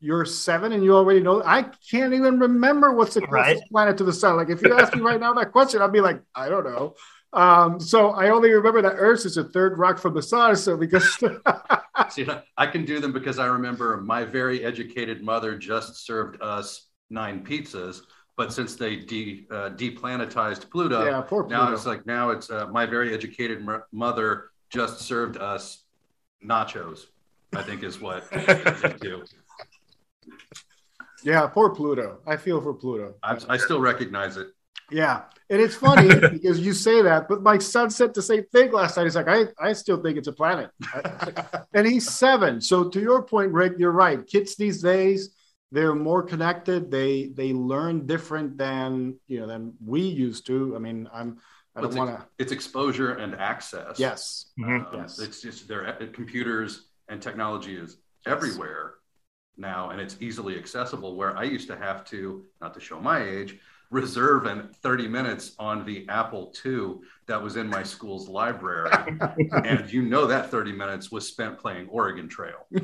you're 0.01 0.25
seven 0.25 0.73
and 0.73 0.83
you 0.83 0.95
already 0.95 1.21
know. 1.21 1.41
I 1.45 1.63
can't 1.89 2.13
even 2.13 2.39
remember 2.39 2.91
what's 2.93 3.13
the 3.13 3.21
closest 3.21 3.61
right. 3.61 3.69
planet 3.71 3.97
to 3.99 4.03
the 4.03 4.13
sun. 4.13 4.35
Like 4.35 4.49
if 4.49 4.61
you 4.61 4.77
ask 4.77 4.93
me 4.95 5.01
right 5.01 5.19
now 5.19 5.33
that 5.33 5.51
question, 5.51 5.81
I'd 5.81 5.93
be 5.93 6.01
like, 6.01 6.21
I 6.35 6.49
don't 6.49 6.65
know. 6.65 6.95
Um, 7.33 7.79
so 7.79 8.09
I 8.09 8.29
only 8.29 8.51
remember 8.51 8.81
that 8.81 8.95
Earth 8.97 9.25
is 9.25 9.35
the 9.35 9.45
third 9.45 9.77
rock 9.77 9.97
from 9.99 10.13
the 10.13 10.21
sun. 10.21 10.55
So 10.55 10.75
because 10.75 11.17
see, 12.09 12.27
I 12.57 12.67
can 12.67 12.83
do 12.83 12.99
them 12.99 13.13
because 13.13 13.39
I 13.39 13.45
remember 13.45 13.97
my 13.97 14.25
very 14.25 14.65
educated 14.65 15.23
mother 15.23 15.57
just 15.57 16.05
served 16.05 16.41
us 16.41 16.87
nine 17.09 17.45
pizzas. 17.45 18.01
But 18.37 18.51
since 18.51 18.75
they 18.75 18.95
de, 18.95 19.45
uh, 19.51 19.69
deplanetized 19.71 20.69
Pluto, 20.71 21.05
yeah, 21.05 21.21
poor 21.21 21.43
Pluto. 21.43 21.63
now 21.63 21.73
it's 21.73 21.85
like 21.85 22.05
now 22.07 22.31
it's 22.31 22.49
uh, 22.49 22.65
my 22.67 22.85
very 22.87 23.13
educated 23.13 23.63
mother 23.91 24.49
just 24.69 25.01
served 25.01 25.37
us 25.37 25.83
nachos, 26.43 27.05
I 27.55 27.61
think 27.61 27.83
is 27.83 28.01
what 28.01 28.29
they 28.31 28.95
do. 28.99 29.23
Yeah, 31.23 31.47
poor 31.47 31.69
Pluto. 31.69 32.19
I 32.25 32.37
feel 32.37 32.61
for 32.61 32.73
Pluto. 32.73 33.15
I, 33.23 33.37
I 33.49 33.57
still 33.57 33.79
recognize 33.79 34.37
it. 34.37 34.47
Yeah. 34.91 35.23
And 35.49 35.61
it's 35.61 35.75
funny 35.75 36.07
because 36.31 36.59
you 36.59 36.73
say 36.73 37.01
that, 37.01 37.27
but 37.27 37.41
my 37.41 37.57
son 37.57 37.89
said 37.89 38.13
the 38.13 38.21
same 38.21 38.45
thing 38.51 38.71
last 38.71 38.97
night. 38.97 39.03
He's 39.03 39.15
like, 39.15 39.27
I, 39.27 39.45
I 39.59 39.73
still 39.73 40.01
think 40.01 40.17
it's 40.17 40.27
a 40.27 40.33
planet. 40.33 40.69
and 41.73 41.87
he's 41.87 42.09
seven. 42.09 42.61
So 42.61 42.89
to 42.89 42.99
your 42.99 43.23
point, 43.23 43.51
Rick, 43.51 43.73
you're 43.77 43.91
right. 43.91 44.25
Kids 44.25 44.55
these 44.55 44.81
days, 44.81 45.35
they're 45.71 45.95
more 45.95 46.21
connected. 46.23 46.91
They 46.91 47.31
they 47.33 47.53
learn 47.53 48.05
different 48.05 48.57
than 48.57 49.15
you 49.27 49.39
know 49.39 49.47
than 49.47 49.73
we 49.83 50.01
used 50.01 50.45
to. 50.47 50.75
I 50.75 50.79
mean, 50.79 51.07
I'm 51.13 51.39
I 51.75 51.81
don't 51.81 51.95
want 51.95 52.09
to. 52.09 52.25
It's 52.37 52.51
exposure 52.51 53.13
and 53.13 53.35
access. 53.35 53.97
Yes. 53.97 54.51
Mm-hmm. 54.59 54.95
Um, 54.95 55.01
yes. 55.01 55.19
It's 55.19 55.41
just 55.41 55.69
their 55.69 55.87
uh, 55.87 56.07
computers 56.11 56.87
and 57.07 57.21
technology 57.21 57.77
is 57.77 57.97
yes. 58.25 58.33
everywhere 58.33 58.90
now, 59.57 59.89
and 59.89 59.99
it's 60.01 60.17
easily 60.19 60.57
accessible. 60.57 61.15
Where 61.15 61.37
I 61.37 61.43
used 61.43 61.67
to 61.67 61.77
have 61.77 62.05
to, 62.05 62.45
not 62.61 62.73
to 62.73 62.79
show 62.79 62.99
my 62.99 63.23
age, 63.23 63.59
reserve 63.91 64.45
and 64.45 64.73
30 64.77 65.07
minutes 65.07 65.53
on 65.59 65.85
the 65.85 66.07
Apple 66.09 66.53
II 66.65 66.95
that 67.27 67.41
was 67.41 67.57
in 67.57 67.67
my 67.67 67.83
school's 67.83 68.27
library. 68.27 68.89
and 69.65 69.91
you 69.91 70.01
know 70.01 70.25
that 70.25 70.49
30 70.49 70.71
minutes 70.71 71.11
was 71.11 71.27
spent 71.27 71.59
playing 71.59 71.87
Oregon 71.89 72.27
Trail. 72.27 72.65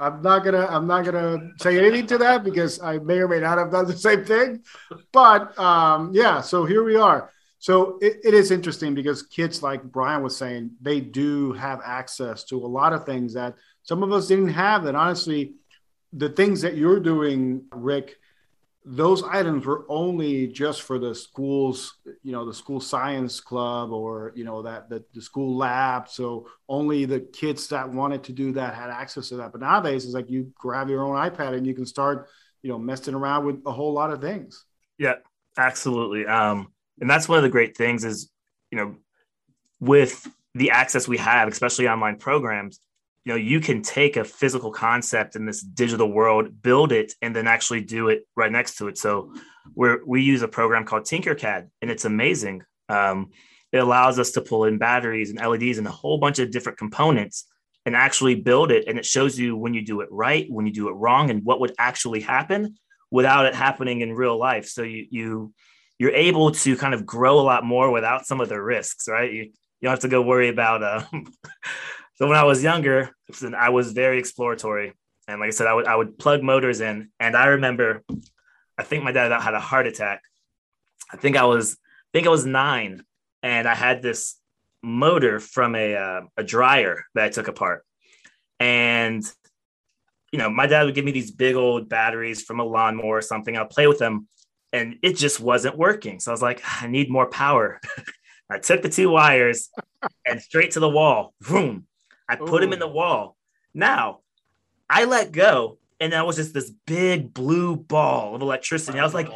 I'm 0.00 0.22
not 0.22 0.44
gonna 0.44 0.64
I'm 0.66 0.86
not 0.86 1.04
gonna 1.04 1.50
say 1.58 1.76
anything 1.78 2.06
to 2.08 2.18
that 2.18 2.44
because 2.44 2.80
I 2.80 2.98
may 2.98 3.18
or 3.18 3.26
may 3.26 3.40
not 3.40 3.58
have 3.58 3.72
done 3.72 3.86
the 3.86 3.96
same 3.96 4.24
thing. 4.24 4.62
But 5.12 5.58
um, 5.58 6.12
yeah, 6.12 6.40
so 6.40 6.64
here 6.64 6.84
we 6.84 6.94
are. 6.96 7.32
So 7.58 7.98
it, 8.00 8.18
it 8.24 8.34
is 8.34 8.50
interesting 8.50 8.94
because 8.94 9.22
kids, 9.22 9.62
like 9.62 9.82
Brian 9.82 10.22
was 10.22 10.36
saying, 10.36 10.70
they 10.80 11.00
do 11.00 11.52
have 11.54 11.80
access 11.84 12.44
to 12.44 12.56
a 12.56 12.66
lot 12.66 12.92
of 12.92 13.04
things 13.04 13.34
that 13.34 13.56
some 13.82 14.02
of 14.02 14.12
us 14.12 14.28
didn't 14.28 14.50
have. 14.50 14.84
That 14.84 14.94
honestly, 14.94 15.54
the 16.12 16.28
things 16.28 16.60
that 16.62 16.76
you're 16.76 17.00
doing, 17.00 17.64
Rick, 17.72 18.16
those 18.84 19.22
items 19.24 19.66
were 19.66 19.84
only 19.88 20.46
just 20.46 20.82
for 20.82 20.98
the 20.98 21.14
schools, 21.14 21.98
you 22.22 22.32
know, 22.32 22.46
the 22.46 22.54
school 22.54 22.80
science 22.80 23.40
club 23.40 23.92
or 23.92 24.32
you 24.34 24.44
know 24.44 24.62
that 24.62 24.88
the, 24.88 25.04
the 25.12 25.20
school 25.20 25.56
lab. 25.56 26.08
So 26.08 26.48
only 26.68 27.04
the 27.04 27.20
kids 27.20 27.68
that 27.68 27.90
wanted 27.90 28.22
to 28.24 28.32
do 28.32 28.52
that 28.52 28.74
had 28.74 28.88
access 28.88 29.28
to 29.30 29.36
that. 29.36 29.52
But 29.52 29.60
nowadays, 29.60 30.04
it's 30.04 30.14
like 30.14 30.30
you 30.30 30.52
grab 30.54 30.88
your 30.88 31.04
own 31.04 31.16
iPad 31.16 31.54
and 31.54 31.66
you 31.66 31.74
can 31.74 31.86
start, 31.86 32.28
you 32.62 32.70
know, 32.70 32.78
messing 32.78 33.14
around 33.14 33.44
with 33.44 33.62
a 33.66 33.72
whole 33.72 33.92
lot 33.92 34.10
of 34.10 34.22
things. 34.22 34.64
Yeah, 34.96 35.16
absolutely. 35.58 36.24
Um, 36.24 36.72
and 37.00 37.08
that's 37.08 37.28
one 37.28 37.38
of 37.38 37.42
the 37.42 37.50
great 37.50 37.76
things 37.76 38.04
is, 38.04 38.30
you 38.70 38.78
know, 38.78 38.96
with 39.80 40.26
the 40.54 40.70
access 40.70 41.06
we 41.06 41.18
have, 41.18 41.48
especially 41.48 41.88
online 41.88 42.16
programs, 42.16 42.80
you 43.24 43.32
know, 43.32 43.38
you 43.38 43.60
can 43.60 43.82
take 43.82 44.16
a 44.16 44.24
physical 44.24 44.72
concept 44.72 45.36
in 45.36 45.44
this 45.44 45.60
digital 45.60 46.10
world, 46.10 46.62
build 46.62 46.92
it, 46.92 47.12
and 47.20 47.34
then 47.36 47.46
actually 47.46 47.82
do 47.82 48.08
it 48.08 48.26
right 48.36 48.50
next 48.50 48.76
to 48.76 48.88
it. 48.88 48.96
So 48.96 49.34
we're, 49.74 50.04
we 50.04 50.22
use 50.22 50.42
a 50.42 50.48
program 50.48 50.84
called 50.84 51.02
Tinkercad, 51.02 51.68
and 51.82 51.90
it's 51.90 52.04
amazing. 52.04 52.62
Um, 52.88 53.30
it 53.70 53.78
allows 53.78 54.18
us 54.18 54.30
to 54.32 54.40
pull 54.40 54.64
in 54.64 54.78
batteries 54.78 55.30
and 55.30 55.38
LEDs 55.38 55.78
and 55.78 55.86
a 55.86 55.90
whole 55.90 56.18
bunch 56.18 56.38
of 56.38 56.50
different 56.50 56.78
components 56.78 57.46
and 57.84 57.94
actually 57.94 58.34
build 58.34 58.70
it. 58.70 58.88
And 58.88 58.98
it 58.98 59.04
shows 59.04 59.38
you 59.38 59.56
when 59.56 59.74
you 59.74 59.84
do 59.84 60.00
it 60.00 60.08
right, 60.10 60.46
when 60.50 60.66
you 60.66 60.72
do 60.72 60.88
it 60.88 60.92
wrong, 60.92 61.30
and 61.30 61.44
what 61.44 61.60
would 61.60 61.74
actually 61.78 62.20
happen 62.20 62.76
without 63.10 63.46
it 63.46 63.54
happening 63.54 64.00
in 64.00 64.14
real 64.14 64.38
life. 64.38 64.66
So 64.66 64.82
you 64.82 65.06
you 65.10 65.54
you're 65.98 66.14
able 66.14 66.52
to 66.52 66.76
kind 66.76 66.94
of 66.94 67.04
grow 67.04 67.40
a 67.40 67.42
lot 67.42 67.64
more 67.64 67.90
without 67.90 68.26
some 68.26 68.40
of 68.40 68.48
the 68.48 68.60
risks, 68.60 69.08
right? 69.08 69.32
You, 69.32 69.42
you 69.42 69.52
don't 69.82 69.92
have 69.92 70.00
to 70.00 70.08
go 70.08 70.22
worry 70.22 70.48
about. 70.48 70.82
Uh, 70.82 71.02
so 72.14 72.26
when 72.26 72.36
I 72.36 72.44
was 72.44 72.62
younger, 72.62 73.10
I 73.56 73.70
was 73.70 73.92
very 73.92 74.18
exploratory, 74.18 74.92
and 75.26 75.40
like 75.40 75.48
I 75.48 75.50
said, 75.50 75.66
I 75.66 75.74
would 75.74 75.86
I 75.86 75.96
would 75.96 76.18
plug 76.18 76.42
motors 76.42 76.80
in, 76.80 77.10
and 77.18 77.36
I 77.36 77.46
remember, 77.46 78.04
I 78.76 78.84
think 78.84 79.04
my 79.04 79.12
dad 79.12 79.32
had 79.40 79.54
a 79.54 79.60
heart 79.60 79.86
attack. 79.86 80.22
I 81.12 81.16
think 81.16 81.36
I 81.36 81.44
was 81.44 81.74
I 81.74 82.10
think 82.12 82.26
I 82.26 82.30
was 82.30 82.46
nine, 82.46 83.04
and 83.42 83.68
I 83.68 83.74
had 83.74 84.02
this 84.02 84.36
motor 84.82 85.40
from 85.40 85.74
a 85.74 85.94
uh, 85.94 86.20
a 86.36 86.44
dryer 86.44 87.04
that 87.14 87.24
I 87.24 87.28
took 87.28 87.48
apart, 87.48 87.84
and 88.60 89.22
you 90.32 90.38
know 90.38 90.48
my 90.48 90.66
dad 90.66 90.84
would 90.84 90.94
give 90.94 91.04
me 91.04 91.12
these 91.12 91.30
big 91.30 91.56
old 91.56 91.88
batteries 91.88 92.42
from 92.42 92.60
a 92.60 92.64
lawnmower 92.64 93.18
or 93.18 93.22
something. 93.22 93.56
I'll 93.56 93.66
play 93.66 93.86
with 93.86 93.98
them, 93.98 94.28
and 94.72 94.96
it 95.02 95.16
just 95.16 95.40
wasn't 95.40 95.78
working. 95.78 96.20
So 96.20 96.30
I 96.30 96.34
was 96.34 96.42
like, 96.42 96.60
ah, 96.64 96.84
I 96.84 96.86
need 96.88 97.10
more 97.10 97.26
power. 97.26 97.80
I 98.50 98.58
took 98.58 98.82
the 98.82 98.88
two 98.88 99.10
wires 99.10 99.70
and 100.26 100.40
straight 100.40 100.72
to 100.72 100.80
the 100.80 100.88
wall. 100.88 101.34
Boom. 101.40 101.86
I 102.28 102.36
put 102.36 102.62
him 102.62 102.72
in 102.72 102.78
the 102.78 102.88
wall. 102.88 103.36
Now 103.74 104.20
I 104.88 105.04
let 105.04 105.32
go, 105.32 105.78
and 106.00 106.12
that 106.12 106.26
was 106.26 106.36
just 106.36 106.54
this 106.54 106.70
big 106.86 107.32
blue 107.34 107.76
ball 107.76 108.34
of 108.34 108.42
electricity. 108.42 108.98
I 108.98 109.04
was 109.04 109.14
like, 109.14 109.28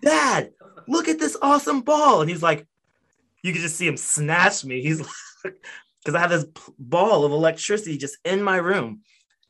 Dad, 0.00 0.52
look 0.86 1.08
at 1.08 1.18
this 1.18 1.36
awesome 1.42 1.80
ball. 1.80 2.20
And 2.20 2.30
he's 2.30 2.42
like, 2.42 2.66
you 3.42 3.52
can 3.52 3.62
just 3.62 3.76
see 3.76 3.86
him 3.86 3.96
snatch 3.96 4.64
me. 4.64 4.80
He's 4.82 5.00
like, 5.44 5.54
because 6.00 6.14
I 6.14 6.20
have 6.20 6.30
this 6.30 6.46
ball 6.78 7.24
of 7.24 7.32
electricity 7.32 7.98
just 7.98 8.16
in 8.24 8.42
my 8.42 8.56
room. 8.56 9.00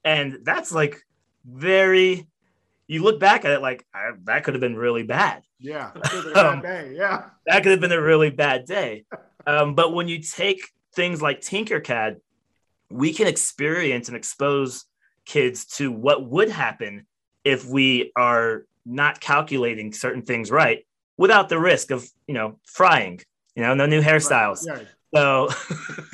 And 0.04 0.38
that's 0.42 0.72
like 0.72 1.00
very 1.44 2.26
you 2.92 3.02
look 3.02 3.18
back 3.18 3.44
at 3.44 3.52
it 3.52 3.62
like 3.62 3.86
that 4.24 4.44
could 4.44 4.54
have 4.54 4.60
been 4.60 4.76
really 4.76 5.02
bad. 5.02 5.42
Yeah, 5.58 5.92
um, 6.34 6.60
day. 6.60 6.92
Yeah, 6.94 7.30
that 7.46 7.62
could 7.62 7.72
have 7.72 7.80
been 7.80 7.92
a 7.92 8.00
really 8.00 8.30
bad 8.30 8.66
day. 8.66 9.04
Um, 9.44 9.74
but 9.74 9.92
when 9.92 10.06
you 10.06 10.20
take 10.20 10.70
things 10.94 11.20
like 11.20 11.40
Tinkercad, 11.40 12.20
we 12.92 13.12
can 13.12 13.26
experience 13.26 14.06
and 14.06 14.16
expose 14.16 14.84
kids 15.24 15.64
to 15.78 15.90
what 15.90 16.24
would 16.24 16.48
happen 16.48 17.08
if 17.42 17.66
we 17.66 18.12
are 18.14 18.66
not 18.86 19.18
calculating 19.18 19.92
certain 19.92 20.22
things 20.22 20.48
right 20.48 20.86
without 21.16 21.48
the 21.48 21.58
risk 21.58 21.90
of 21.90 22.08
you 22.28 22.34
know 22.34 22.60
frying. 22.66 23.20
You 23.56 23.64
know, 23.64 23.74
no 23.74 23.86
new 23.86 24.00
hairstyles. 24.00 24.64
Right. 24.64 24.86
So, 25.12 25.48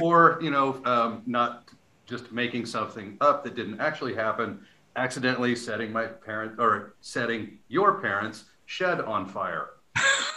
or 0.00 0.38
you 0.42 0.50
know, 0.50 0.80
um, 0.86 1.22
not 1.26 1.68
just 2.06 2.32
making 2.32 2.64
something 2.64 3.18
up 3.20 3.44
that 3.44 3.54
didn't 3.54 3.78
actually 3.78 4.14
happen 4.14 4.64
accidentally 4.98 5.54
setting 5.54 5.92
my 5.92 6.06
parent 6.06 6.58
or 6.58 6.94
setting 7.00 7.58
your 7.68 8.00
parents' 8.00 8.44
shed 8.66 9.00
on 9.00 9.26
fire. 9.26 9.70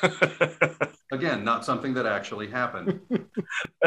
Again, 1.12 1.44
not 1.44 1.66
something 1.66 1.94
that 1.96 2.06
actually 2.06 2.50
happened. 2.50 3.02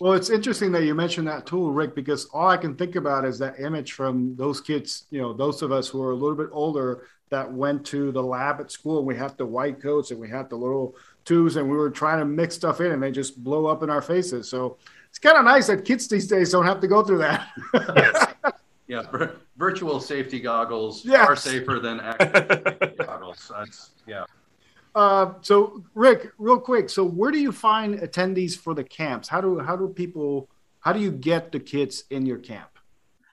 well, 0.00 0.12
it's 0.12 0.30
interesting 0.30 0.72
that 0.72 0.84
you 0.84 0.94
mentioned 0.94 1.26
that 1.26 1.46
tool, 1.46 1.72
Rick, 1.72 1.94
because 1.94 2.26
all 2.26 2.48
I 2.48 2.56
can 2.56 2.76
think 2.76 2.96
about 2.96 3.24
is 3.24 3.38
that 3.38 3.58
image 3.58 3.92
from 3.92 4.36
those 4.36 4.60
kids, 4.60 5.06
you 5.10 5.20
know, 5.20 5.32
those 5.32 5.62
of 5.62 5.72
us 5.72 5.88
who 5.88 6.02
are 6.02 6.12
a 6.12 6.16
little 6.16 6.36
bit 6.36 6.50
older 6.52 7.06
that 7.30 7.50
went 7.50 7.84
to 7.86 8.12
the 8.12 8.22
lab 8.22 8.60
at 8.60 8.70
school 8.70 8.98
and 8.98 9.06
we 9.06 9.16
had 9.16 9.36
the 9.38 9.46
white 9.46 9.80
coats 9.82 10.10
and 10.10 10.20
we 10.20 10.28
had 10.28 10.48
the 10.50 10.56
little 10.56 10.94
tubes 11.24 11.56
and 11.56 11.68
we 11.68 11.76
were 11.76 11.90
trying 11.90 12.18
to 12.18 12.24
mix 12.24 12.54
stuff 12.54 12.80
in 12.80 12.92
and 12.92 13.02
they 13.02 13.10
just 13.10 13.42
blow 13.42 13.66
up 13.66 13.82
in 13.82 13.90
our 13.90 14.02
faces. 14.02 14.48
So 14.48 14.76
it's 15.08 15.18
kind 15.18 15.36
of 15.36 15.44
nice 15.44 15.66
that 15.68 15.84
kids 15.84 16.06
these 16.06 16.28
days 16.28 16.52
don't 16.52 16.66
have 16.66 16.80
to 16.80 16.88
go 16.88 17.02
through 17.02 17.18
that. 17.18 17.48
yes. 17.96 18.23
Yeah, 18.86 19.02
virtual 19.56 19.98
safety 19.98 20.40
goggles 20.40 21.04
yes. 21.04 21.26
are 21.26 21.36
safer 21.36 21.78
than 21.78 22.00
actual 22.00 22.90
goggles. 23.06 23.50
That's 23.56 23.90
yeah. 24.06 24.24
Uh, 24.94 25.34
so 25.40 25.82
Rick, 25.94 26.32
real 26.38 26.60
quick, 26.60 26.88
so 26.90 27.04
where 27.04 27.30
do 27.30 27.38
you 27.38 27.50
find 27.50 27.98
attendees 28.00 28.56
for 28.56 28.74
the 28.74 28.84
camps? 28.84 29.26
How 29.26 29.40
do 29.40 29.58
how 29.58 29.76
do 29.76 29.88
people 29.88 30.50
how 30.80 30.92
do 30.92 31.00
you 31.00 31.10
get 31.10 31.50
the 31.50 31.60
kids 31.60 32.04
in 32.10 32.26
your 32.26 32.38
camp? 32.38 32.68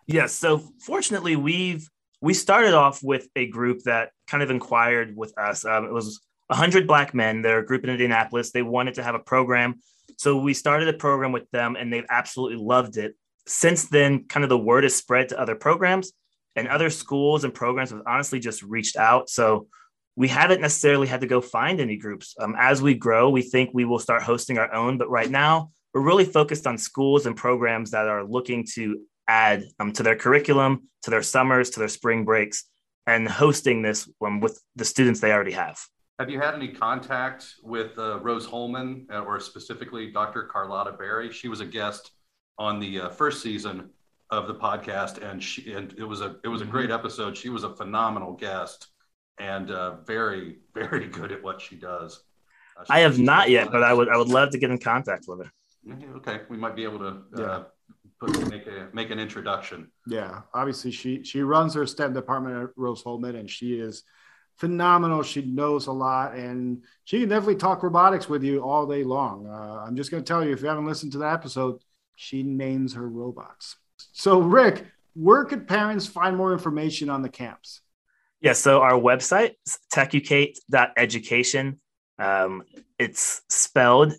Yes, 0.07 0.33
so 0.33 0.63
fortunately 0.79 1.35
we've 1.35 1.87
we 2.21 2.33
started 2.33 2.73
off 2.73 3.03
with 3.03 3.27
a 3.35 3.47
group 3.47 3.83
that 3.83 4.11
kind 4.27 4.43
of 4.43 4.51
inquired 4.51 5.17
with 5.17 5.37
us. 5.37 5.65
Um, 5.65 5.85
it 5.85 5.91
was 5.91 6.21
100 6.47 6.87
black 6.87 7.13
men. 7.13 7.41
They're 7.41 7.59
a 7.59 7.65
group 7.65 7.83
in 7.83 7.89
Indianapolis. 7.89 8.51
They 8.51 8.61
wanted 8.61 8.93
to 8.95 9.03
have 9.03 9.15
a 9.15 9.19
program. 9.19 9.79
So 10.17 10.37
we 10.37 10.53
started 10.53 10.87
a 10.87 10.93
program 10.93 11.31
with 11.31 11.49
them 11.51 11.75
and 11.75 11.91
they've 11.91 12.05
absolutely 12.09 12.63
loved 12.63 12.97
it 12.97 13.15
since 13.47 13.85
then, 13.85 14.25
kind 14.25 14.43
of 14.43 14.49
the 14.49 14.57
word 14.57 14.83
has 14.83 14.95
spread 14.95 15.29
to 15.29 15.39
other 15.39 15.55
programs 15.55 16.11
and 16.55 16.67
other 16.67 16.89
schools 16.89 17.43
and 17.43 17.53
programs 17.53 17.91
have 17.91 18.01
honestly 18.05 18.39
just 18.39 18.61
reached 18.63 18.97
out. 18.97 19.29
So 19.29 19.67
we 20.15 20.27
haven't 20.27 20.61
necessarily 20.61 21.07
had 21.07 21.21
to 21.21 21.27
go 21.27 21.41
find 21.41 21.79
any 21.79 21.97
groups. 21.97 22.35
Um, 22.39 22.55
as 22.57 22.81
we 22.81 22.93
grow, 22.93 23.29
we 23.29 23.41
think 23.41 23.71
we 23.73 23.85
will 23.85 23.99
start 23.99 24.23
hosting 24.23 24.57
our 24.57 24.73
own. 24.73 24.97
But 24.97 25.09
right 25.09 25.29
now, 25.29 25.71
we're 25.93 26.01
really 26.01 26.25
focused 26.25 26.67
on 26.67 26.77
schools 26.77 27.25
and 27.25 27.35
programs 27.35 27.91
that 27.91 28.07
are 28.07 28.23
looking 28.23 28.65
to 28.73 29.01
add 29.27 29.65
um, 29.79 29.93
to 29.93 30.03
their 30.03 30.15
curriculum, 30.15 30.89
to 31.03 31.11
their 31.11 31.23
summers, 31.23 31.69
to 31.71 31.79
their 31.79 31.87
spring 31.87 32.25
breaks, 32.25 32.65
and 33.07 33.27
hosting 33.27 33.81
this 33.81 34.09
um, 34.25 34.39
with 34.41 34.61
the 34.75 34.85
students 34.85 35.19
they 35.19 35.31
already 35.31 35.51
have. 35.51 35.79
Have 36.19 36.29
you 36.29 36.39
had 36.39 36.53
any 36.53 36.67
contact 36.67 37.55
with 37.63 37.97
uh, 37.97 38.19
Rose-Hulman 38.19 39.07
uh, 39.11 39.21
or 39.21 39.39
specifically 39.39 40.11
Dr. 40.11 40.43
Carlotta 40.43 40.91
Berry? 40.91 41.31
She 41.31 41.47
was 41.47 41.61
a 41.61 41.65
guest 41.65 42.11
on 42.57 42.79
the 42.79 43.01
uh, 43.01 43.09
first 43.09 43.41
season 43.41 43.89
of 44.29 44.47
the 44.47 44.55
podcast, 44.55 45.21
and 45.21 45.43
she 45.43 45.73
and 45.73 45.93
it 45.97 46.03
was 46.03 46.21
a 46.21 46.37
it 46.43 46.47
was 46.47 46.61
a 46.61 46.65
great 46.65 46.89
mm-hmm. 46.89 46.99
episode. 46.99 47.37
She 47.37 47.49
was 47.49 47.63
a 47.63 47.75
phenomenal 47.75 48.33
guest 48.33 48.87
and 49.39 49.71
uh, 49.71 49.97
very 50.01 50.57
very 50.73 51.07
good 51.07 51.31
at 51.31 51.43
what 51.43 51.61
she 51.61 51.75
does. 51.75 52.23
Uh, 52.77 52.85
she, 52.85 52.93
I 52.93 52.99
have 52.99 53.19
not 53.19 53.49
yet, 53.49 53.71
but 53.71 53.83
I 53.83 53.93
would 53.93 54.09
I 54.09 54.17
would 54.17 54.29
love 54.29 54.51
to 54.51 54.57
get 54.57 54.71
in 54.71 54.77
contact 54.77 55.25
with 55.27 55.45
her. 55.45 55.51
Okay, 56.17 56.41
we 56.49 56.57
might 56.57 56.75
be 56.75 56.83
able 56.83 56.99
to 56.99 57.07
uh, 57.07 57.39
yeah. 57.39 57.63
put, 58.19 58.49
make 58.49 58.67
a 58.67 58.89
make 58.93 59.09
an 59.09 59.19
introduction. 59.19 59.91
Yeah, 60.07 60.41
obviously 60.53 60.91
she 60.91 61.23
she 61.23 61.41
runs 61.41 61.73
her 61.73 61.85
STEM 61.85 62.13
department 62.13 62.63
at 62.63 62.69
Rose-Hulman, 62.75 63.35
and 63.35 63.49
she 63.49 63.79
is 63.79 64.03
phenomenal. 64.57 65.23
She 65.23 65.41
knows 65.41 65.87
a 65.87 65.91
lot, 65.91 66.35
and 66.35 66.83
she 67.03 67.19
can 67.19 67.29
definitely 67.29 67.55
talk 67.55 67.81
robotics 67.81 68.29
with 68.29 68.43
you 68.43 68.61
all 68.61 68.85
day 68.85 69.03
long. 69.03 69.47
Uh, 69.47 69.83
I'm 69.85 69.95
just 69.95 70.11
going 70.11 70.23
to 70.23 70.27
tell 70.27 70.45
you, 70.45 70.53
if 70.53 70.61
you 70.61 70.67
haven't 70.67 70.85
listened 70.85 71.13
to 71.13 71.17
that 71.19 71.33
episode, 71.33 71.81
she 72.15 72.43
names 72.43 72.93
her 72.93 73.07
robots. 73.07 73.77
So, 74.11 74.39
Rick, 74.39 74.85
where 75.13 75.45
could 75.45 75.67
parents 75.67 76.07
find 76.07 76.37
more 76.37 76.53
information 76.53 77.09
on 77.09 77.21
the 77.21 77.29
camps? 77.29 77.81
Yeah, 78.41 78.53
so 78.53 78.81
our 78.81 78.93
website 78.93 79.55
techucate.education. 79.93 81.79
Um, 82.17 82.63
it's 82.97 83.41
spelled 83.49 84.13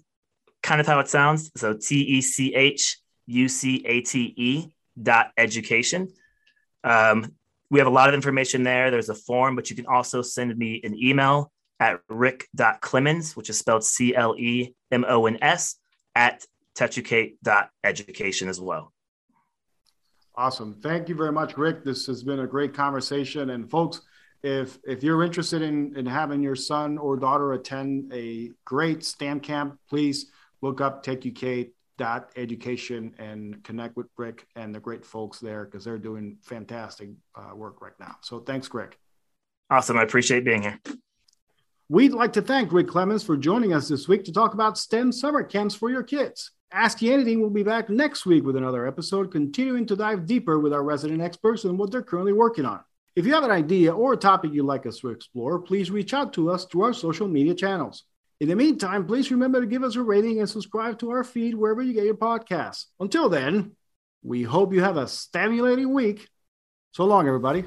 kind 0.63 0.81
of 0.81 0.87
how 0.87 1.01
it 1.01 1.09
sounds. 1.09 1.51
So 1.57 1.75
T 1.75 2.03
E 2.03 2.21
C 2.21 2.55
H 2.55 2.99
U 3.27 3.49
C 3.49 3.83
A 3.87 4.01
T 4.01 4.33
E 4.37 4.75
dot 5.01 5.33
education. 5.37 6.09
Um, 6.85 7.33
we 7.71 7.79
have 7.79 7.89
a 7.89 7.91
lot 7.91 8.09
of 8.09 8.15
information 8.15 8.63
there. 8.63 8.91
There's 8.91 9.09
a 9.09 9.15
form, 9.15 9.57
but 9.57 9.71
you 9.71 9.77
can 9.77 9.87
also 9.87 10.23
send 10.23 10.57
me 10.57 10.81
an 10.85 10.97
email 10.97 11.51
at 11.81 12.01
rick.clemons, 12.09 13.35
which 13.35 13.51
is 13.51 13.59
spelled 13.59 13.83
C 13.83 14.15
L 14.15 14.37
E 14.39 14.75
M 14.91 15.05
O 15.09 15.27
N 15.27 15.39
S, 15.43 15.77
at 16.15 16.45
techucate.education 16.77 18.49
as 18.49 18.61
well. 18.61 18.93
Awesome. 20.35 20.75
Thank 20.83 21.09
you 21.09 21.15
very 21.15 21.33
much, 21.33 21.59
Rick. 21.59 21.85
This 21.85 22.07
has 22.07 22.23
been 22.23 22.41
a 22.41 22.47
great 22.47 22.73
conversation. 22.73 23.51
And 23.51 23.71
folks, 23.71 24.01
if 24.43 24.79
if 24.85 25.03
you're 25.03 25.23
interested 25.23 25.61
in, 25.63 25.95
in 25.97 26.07
having 26.07 26.43
your 26.43 26.57
son 26.57 26.97
or 26.99 27.17
daughter 27.17 27.53
attend 27.53 28.13
a 28.13 28.51
great 28.65 29.05
STEM 29.05 29.41
camp, 29.41 29.79
please 29.89 30.31
look 30.63 30.81
up 30.81 31.05
techucate.education 31.05 33.15
and 33.19 33.63
connect 33.63 33.97
with 33.97 34.07
Rick 34.17 34.47
and 34.57 34.75
the 34.75 34.81
great 34.81 35.05
folks 35.05 35.39
there 35.39 35.67
because 35.67 35.85
they're 35.85 35.99
doing 35.99 36.39
fantastic 36.43 37.11
uh, 37.35 37.55
work 37.55 37.83
right 37.83 37.93
now. 38.01 38.17
So 38.23 38.41
thanks, 38.41 38.73
Rick. 38.73 38.99
Awesome. 39.71 39.99
I 39.99 40.03
appreciate 40.03 40.45
being 40.45 40.63
here. 40.63 40.81
We'd 41.89 42.13
like 42.13 42.35
to 42.35 42.43
thank 42.43 42.73
Rick 42.73 42.87
Clemons 42.87 43.25
for 43.25 43.37
joining 43.37 43.75
us 43.75 43.89
this 43.89 44.07
week 44.09 44.25
to 44.25 44.33
talk 44.33 44.55
about 44.55 44.79
STEM 44.79 45.13
summer 45.13 45.43
camps 45.43 45.75
for 45.75 45.91
your 45.91 46.03
kids. 46.03 46.53
Ask 46.75 47.03
You 47.03 47.13
Anything 47.13 47.43
will 47.43 47.51
be 47.51 47.63
back 47.63 47.91
next 47.91 48.25
week 48.25 48.45
with 48.45 48.57
another 48.57 48.87
episode, 48.87 49.31
continuing 49.31 49.85
to 49.87 49.97
dive 49.97 50.25
deeper 50.25 50.59
with 50.59 50.73
our 50.73 50.83
resident 50.83 51.21
experts 51.21 51.65
and 51.65 51.79
what 51.79 51.91
they're 51.91 52.03
currently 52.03 52.33
working 52.33 52.65
on. 52.65 52.81
If 53.15 53.27
you 53.27 53.35
have 53.35 53.45
an 53.45 53.51
idea 53.51 53.93
or 53.93 54.15
a 54.15 54.17
topic 54.17 54.53
you'd 54.55 54.65
like 54.65 54.87
us 54.87 55.01
to 55.01 55.11
explore, 55.11 55.59
please 55.59 55.91
reach 55.91 56.15
out 56.15 56.33
to 56.35 56.51
us 56.51 56.65
through 56.65 56.85
our 56.85 56.95
social 56.95 57.29
media 57.29 57.55
channels. 57.55 58.05
In 58.41 58.49
the 58.49 58.57
meantime, 58.57 59.07
please 59.07 59.31
remember 59.31 59.61
to 59.61 59.67
give 59.67 59.85
us 59.85 59.97
a 59.97 60.03
rating 60.03 60.41
and 60.41 60.49
subscribe 60.49 60.99
to 61.01 61.11
our 61.11 61.25
feed 61.25 61.55
wherever 61.55 61.83
you 61.83 61.93
get 61.93 62.07
your 62.07 62.15
podcasts. 62.15 62.87
Until 62.99 63.29
then, 63.29 63.73
we 64.23 64.43
hope 64.43 64.73
you 64.73 64.83
have 64.83 64.97
a 64.97 65.07
stimulating 65.07 65.93
week. 65.93 66.27
So 66.93 67.05
long, 67.05 67.27
everybody. 67.27 67.65